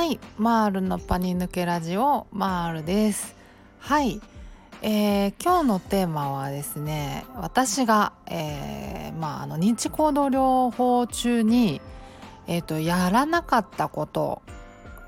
[0.00, 3.36] はいマールのパニ抜けラジオマールです。
[3.80, 4.18] はい
[4.80, 11.82] えー、今日のテーマはですね私が、えー、まあ、あの認知行動療法中に、
[12.46, 14.40] えーと、とやらなかったこと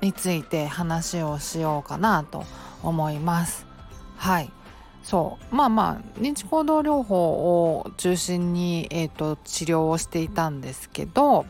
[0.03, 2.43] について話をしようかなと
[2.83, 3.65] 思います。
[4.17, 4.51] はい
[5.01, 11.47] そうまあまあ認知行動療法を中心に、えーと治療をしていたんですけど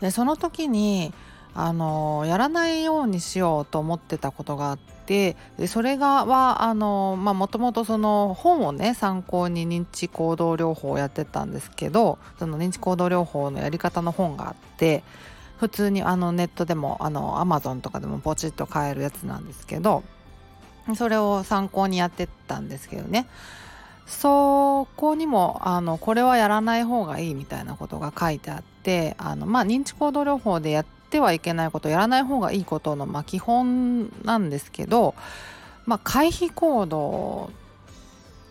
[0.00, 1.12] でその時に
[1.54, 15.02] あのやらないようにしようと思ってたことがあってでそれがはもともと本をね参考に認知行動療法をやってたんですけどその認知行動療法のやり方の本があって
[15.58, 20.04] 普通にあのネットでもあのアマゾンとかでもポチッと買えるやつなんですけど
[20.96, 23.26] それを参考にやってたんですけどね。
[24.06, 35.14] そこにもあのこれはやらない方がいいみたいなことが書いてあってあの、まあ、認知行動療法でやっててはいけないことやらない方がいいことの、まあ、基本なんですけど、
[35.84, 37.50] まあ、回避行動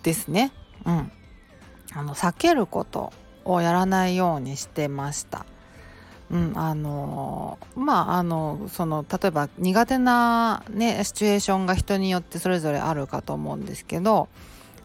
[0.04, 0.52] ですね、
[0.86, 1.12] うん、
[1.94, 3.12] あの避けること
[3.46, 5.46] をやらないようにしてました。
[6.32, 14.28] うん、あのまああのその例えば苦手なねシチュエーションが人によってそれぞれあるかと思うんですけど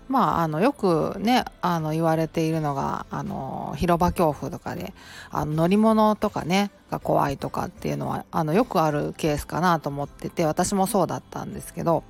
[0.08, 4.92] まあ、あのよくねあの言われているのがあの広場恐怖とかで
[5.30, 12.05] あの乗り物とかねが怖いとかっていうのはあのよくあるケースかなと思ってて私もそうだったんですけど、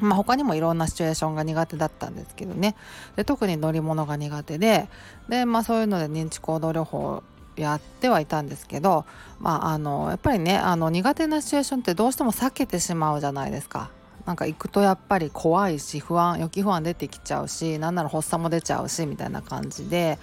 [0.00, 2.74] まあ、他にもいろんなシチュエーションが苦手だったんですけどね
[3.16, 4.88] で特に乗り物が苦手で
[5.28, 7.22] で、まあ、そういうので認知行動療法
[7.56, 9.04] やってはいたんですけど、
[9.40, 13.90] まあ、あのやっぱりねあの苦手なシチュエーションってどうしても避けてしまうじゃないですか。
[14.28, 20.18] なんか行くとやっぱり怖いし不安予期不安出てきちゃうしなんなら発作も出ちゃうしみたいな感じで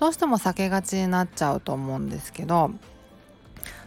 [0.00, 2.70] どうしても避けがちになっちゃうと思うんですけど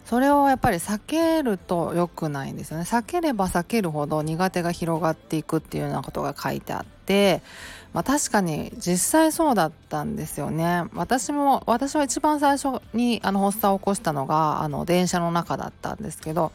[0.06, 2.84] それをやっぱり避けると良くないんですよね。
[2.84, 7.42] 避ければ避けるほど苦手が広がっていくっていうようなことが書いてあって
[7.94, 10.84] まあ、確かに実際そうだったんですよね。
[10.94, 16.52] 私も私は一番最初にあの発作を起こしたのがあの電車の中だったんですけど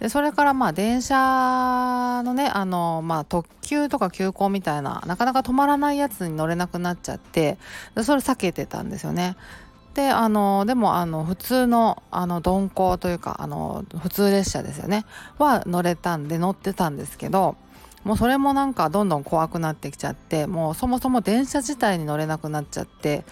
[0.00, 7.58] でそれからまあ電車のねあの、まあ、特急とか急行みたいななかなか止まらないやつに乗れなくなっちゃって
[7.94, 9.36] でそれ避けてたんですよね。
[9.94, 15.04] であのでもあの普通のあの鈍行というかあの普通列車ですよね
[15.38, 17.56] は乗れたんで乗ってたんですけど
[18.04, 23.24] もうそれもなんかどんどん怖くなってきちゃってもうそもそも電車自体に乗れなくなっちゃって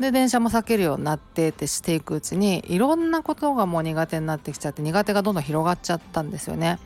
[0.00, 6.78] で電車も避けるようになってってしていくうちにいろんなことがもう苦手になってきちゃって苦手がどんどん広がっちゃったんですよね。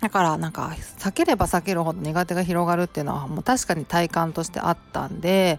[0.00, 5.58] だからなんか避ければ避けるほど苦手が広がるっていうのはもう確かに体感としてあったんで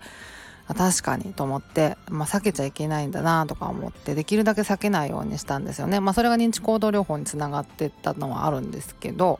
[0.67, 6.01] 確かにと思って、まあ、避けちゃいけないんだなとか思ってできるだけ避けないようにしたんですよね。
[6.01, 9.39] まあ、それが認知行動療法につながってったのはあるんですけど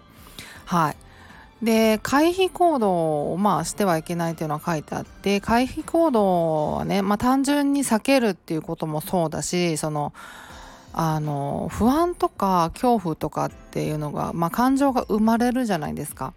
[0.66, 0.96] はい
[1.62, 10.13] で回避行動をまあしてはいけないというのは書いてあって回避行動はね、まあ、単純に避けるっていうこともそうだしその
[10.94, 16.34] あの不安とか恐怖とかっていうのが、まあ、感情が生まれるじゃないですか。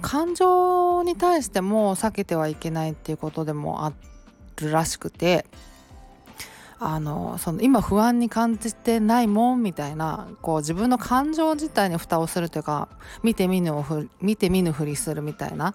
[0.00, 3.92] 感情に対しても避けてはいけないっていうことでもあ
[4.56, 5.46] るらしくて
[6.82, 12.88] あのその今不安に感じてないもんみたいなこう自分の感情自体に蓋をするというか
[13.22, 15.74] 見て見ぬをふ見て見ぬふりするみたいな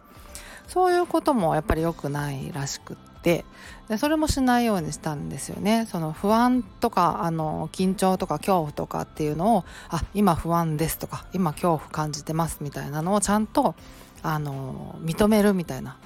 [0.67, 3.45] そういうこともやっぱり良くないらしくって
[3.87, 5.87] でそれもしないようにしたんですよね。
[5.91, 13.75] その不安とかあの緊張とか恐怖とかっていうのをあ今不安ですとか今恐怖感じてますみたいなのをちゃんと
[14.23, 15.99] あの認めるみたいな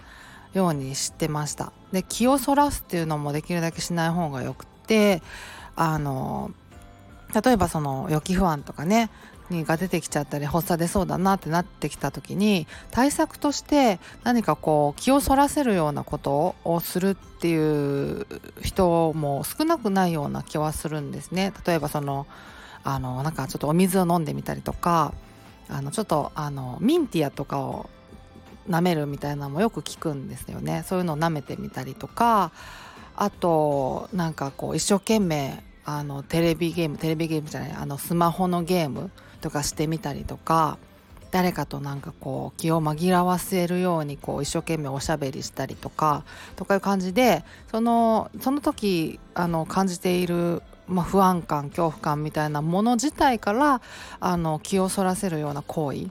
[0.54, 1.72] ようにしてました。
[1.94, 5.22] で気をそらすっていうのもできるだけしない方がよくて
[5.76, 6.52] あの
[7.44, 9.12] 例えばその予期不安とかね
[9.52, 18.28] が出てきちゃったり発作出そうだなってなってきた時に対策として何かこう気をそらせるようなことをするっていう
[18.62, 21.54] 人も少なくないような気はするんですね。
[21.66, 22.28] 例えばその
[22.84, 25.14] あのなんかちょっとお水を飲んでみたりとか
[25.68, 27.90] あのちょっとあのミンティアとかを
[28.70, 30.84] 舐めるみたいなのもよく聞くんですよね。
[30.86, 32.52] そういうのを舐めてみたりとか
[33.22, 39.12] あとなんかこう一生懸命あのテレビゲームテレビゲームじゃないあのスマホのゲーム
[39.42, 40.78] とかしてみたりとか
[41.30, 46.24] 誰かとなんかこう気を紛らわせるようにこう一生懸命おしゃべりしたりとか
[46.56, 53.82] とかいう感じでそのその時あの感じている、まあ、不安感恐怖感みたいなもの自体から
[54.22, 56.08] あの気をそらせるような行為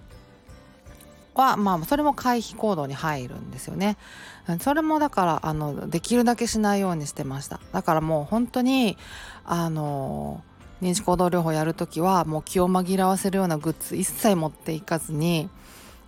[1.38, 3.96] は、まあ、それも回避行動に入るんですよね。
[4.60, 7.60] それもだからあのできるだけしないようにしてました。
[7.72, 8.96] だからもう本当に
[9.44, 10.42] あの
[10.82, 15.48] 認知行動療法やるときはもう気を紛らわせるようなグッズ一切持っていかずに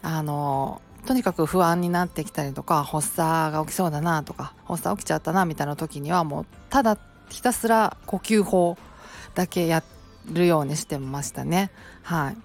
[0.02, 6.98] あのとにかく不安になってきたりとか発作が起きそうだなとか発作起きちゃったなみたいな時にはもうただ
[7.28, 8.76] ひたすら呼吸法
[9.34, 9.82] だけや
[10.30, 11.70] るようにしてましたね
[12.02, 12.36] はい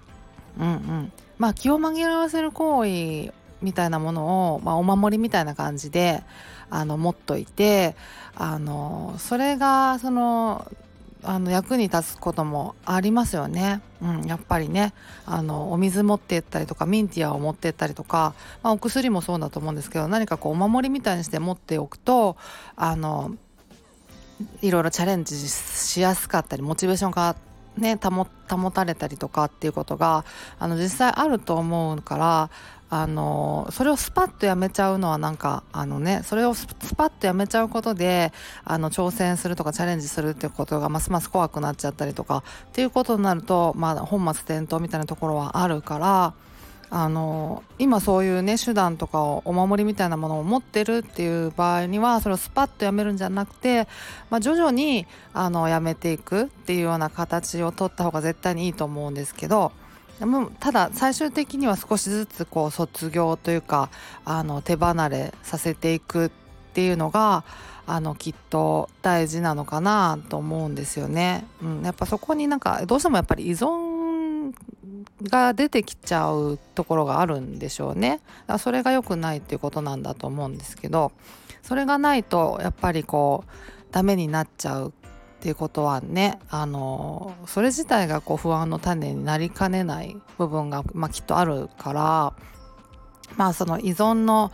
[0.58, 6.22] うんうんまあ気を紛らわせる行為みたいなものを、まあ、お守りみたいな感じで
[6.70, 7.96] あの持っといて
[8.34, 10.70] あのそれがその
[11.22, 13.80] あの役に立つこともありますよね。
[14.00, 14.92] うん、やっぱりね
[15.24, 22.36] あのお水持ってったりとかミンティアを持ってったりとか、まあ、お薬もそうだと思うんですけど何かこうお守りみたいにして持っておくと
[22.76, 23.34] あの
[24.60, 27.34] いろいろチャレンジしやすかったりモチベーションが
[27.76, 30.24] ね保たれたりとかっていうことが
[30.58, 32.50] あの実際あると思うから
[32.88, 38.32] あのそれをスパッとやめちゃうのはなんかあのねそれをスパッとやめちゃうことで
[38.64, 46.34] あの挑戦するとかチャレンジするっていうことがますます怖くなっちゃったりとかっていうことになると、まあ、本末転倒みたいなところはあるから
[46.88, 53.88] あの今そういうね手段とかをお守りみたいなものを持ってるっていう場合にはそれをスパッとやめるんじゃなくて、
[54.30, 59.72] まあ、徐々にあのやめていくっていうような形を取った方が絶対にいいと思うんですけど。
[60.18, 63.90] もただ最終的には少しずつこう卒業というか
[64.24, 66.30] あの手離れさせていくっ
[66.72, 67.44] ていうのが
[67.86, 71.46] あのきっと大事なのかなと思うんですよね。
[71.62, 73.85] うん、やっぱそこになんかどうしてもやっぱり依存
[75.22, 78.10] が出てきちゃうところがあるんでしょうね。
[78.10, 78.22] だか
[78.54, 81.12] らそれが良くないっていうことなんだと思うんですけど
[81.62, 84.92] それがないとやっぱりこうダメになっちゃうっ
[85.40, 92.34] ていうことはねあのそれ自体がこう不安の種になりかねない部分が、まあ、きっとあるから
[93.36, 94.52] まあその依存の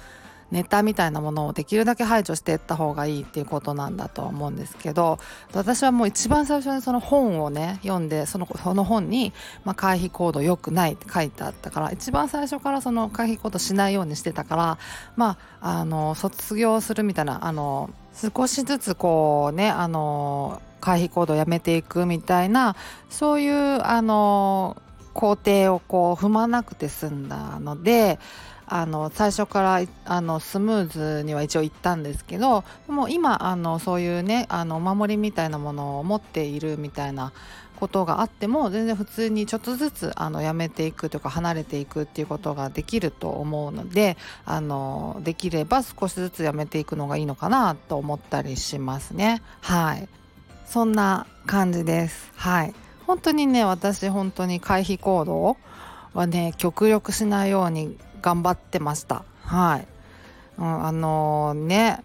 [0.53, 5.19] ネタみたいなものをできるだけ排除していった方がいいっていうことなんだと思うんですけど
[5.55, 9.33] 私はもう一番最初にその本をね読んでそのその本に、
[9.65, 14.79] まあ、回避行動良くないって書いてあったから一番最初からその回避行動しないようにしてたから
[15.17, 22.77] まああの卒業するみたいなあの少しずつこうねあの回避行動をやめていくみたいな
[23.09, 24.77] そういうあの
[25.13, 28.19] 工程をこう踏まなくて済んだので
[28.67, 37.33] あの最初からあのスムーズには一応行ったんですけどもう今あのそういうねあのお守りみたいなものを持っているみたいな
[37.83, 49.43] ことがあっても全然普通にちょっとずつあのやめていくというか離れていくっていうことができると思うのであのできれば少しずつやめていくのがいいのかなと思ったりしますね。
[49.61, 50.09] はい。
[50.65, 52.31] そんな感じです。
[52.37, 52.75] はい。
[53.07, 55.57] 本当にね私本当に回避行動
[56.15, 59.25] はね極力しないように頑張ってました。
[59.43, 59.87] はい、
[60.59, 62.03] うん、あのー、ね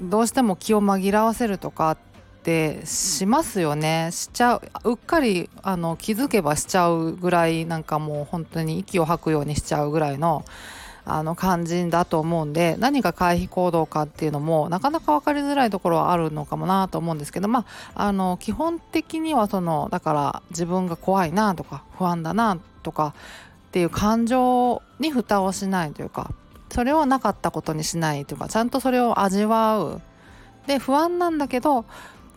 [0.00, 1.98] どうしても気を紛らわせるとかっ
[2.42, 4.10] てしますよね。
[4.12, 10.44] しちゃううっかりあの気づけばしちゃうぐらいなんかもう本当に息を吐くようにしちゃうぐらいの
[11.04, 23.14] あの肝心だと思うんで何が回避行動かっていうのもなかなか分かりづらいところはあるのかもなと思うんですけどまああの基本的にはそのだから自分が怖いなとか不安だなとか
[23.68, 26.32] っていう感情に蓋をしないというか
[26.70, 30.00] それをなかったことにしないというかちゃんとそれを味わう。
[30.66, 31.84] で不安なんだけど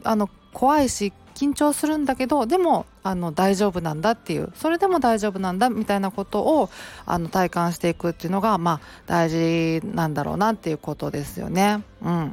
[0.04, 6.70] あの怖いし緊張するんだけどでもあの大丈夫なんだっていうそれでも大丈夫なんだみたいなことを
[7.06, 11.84] あの体感していくっていうのがまあ大事なんだろうなっていうことですよね。
[12.02, 12.32] うん、っ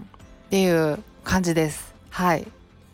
[0.50, 1.94] ていう感じです。
[2.10, 2.46] はい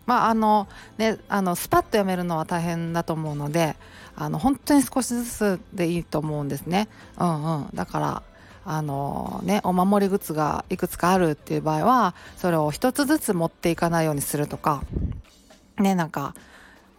[0.06, 3.76] まああのねあのスパッとやめるのは大変だと思うので
[4.16, 6.88] あの本当に少しずつでいいと思うんですね。
[7.18, 8.22] うんうん、だから
[8.64, 14.82] あのねお守りグッズがいくつかあるっていう場合はそれを一つずつ持っていかないようにするとか
[15.82, 16.34] ねなんか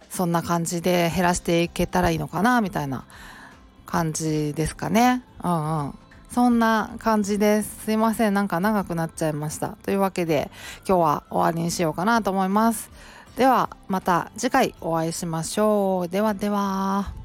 [0.10, 3.06] そんな感じで減らしていけたらいいのかなみたいな
[3.86, 5.24] 感じですかね。
[5.44, 5.94] うんうん。
[6.32, 8.34] そんな感じですすいません。
[8.34, 9.70] なんか長くなっちゃいました。
[9.84, 10.52] というわけで
[10.88, 12.92] 今日は終わりにしようかなと思います。
[13.36, 16.08] ではまた次回お会いしましょう。
[16.08, 17.19] ではでは。